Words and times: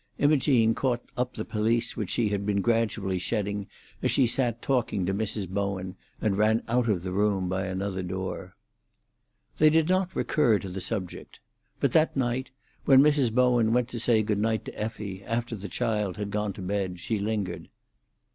Imogene 0.17 0.73
caught 0.73 1.03
up 1.15 1.35
the 1.35 1.45
pelisse 1.45 1.95
which 1.95 2.09
she 2.09 2.29
had 2.29 2.43
been 2.43 2.59
gradually 2.59 3.19
shedding 3.19 3.67
as 4.01 4.09
she 4.09 4.25
sat 4.25 4.59
talking 4.59 5.05
to 5.05 5.13
Mrs. 5.13 5.47
Bowen, 5.47 5.95
and 6.19 6.39
ran 6.39 6.63
out 6.67 6.89
of 6.89 7.03
the 7.03 7.11
room 7.11 7.47
by 7.47 7.67
another 7.67 8.01
door. 8.01 8.55
They 9.59 9.69
did 9.69 9.89
not 9.89 10.15
recur 10.15 10.57
to 10.57 10.69
the 10.69 10.81
subject. 10.81 11.39
But 11.79 11.91
that 11.91 12.17
night, 12.17 12.49
when 12.85 13.03
Mrs. 13.03 13.31
Bowen 13.31 13.73
went 13.73 13.89
to 13.89 13.99
say 13.99 14.23
good 14.23 14.39
night 14.39 14.65
to 14.65 14.73
Effie, 14.75 15.23
after 15.23 15.55
the 15.55 15.69
child 15.69 16.17
had 16.17 16.31
gone 16.31 16.53
to 16.53 16.63
bed, 16.63 16.99
she 16.99 17.19
lingered. 17.19 17.69